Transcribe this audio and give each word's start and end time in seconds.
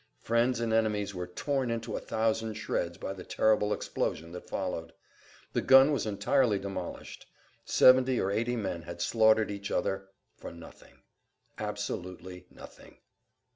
Friends 0.17 0.59
and 0.59 0.73
enemies 0.73 1.13
were 1.13 1.27
torn 1.27 1.69
into 1.69 1.95
a 1.95 1.99
thousand 1.99 2.55
shreds 2.55 2.97
by 2.97 3.13
the 3.13 3.23
terrible 3.23 3.71
explosion 3.71 4.31
that 4.31 4.49
followed. 4.49 4.93
The 5.53 5.61
gun 5.61 5.91
was 5.91 6.07
entirely 6.07 6.57
demolished. 6.57 7.27
Seventy 7.65 8.19
or 8.19 8.31
eighty 8.31 8.55
men 8.55 8.81
had 8.81 8.99
slaughtered 8.99 9.51
each 9.51 9.69
other 9.69 10.07
for 10.35 10.51
nothing—absolutely 10.51 12.47
nothing. 12.49 12.97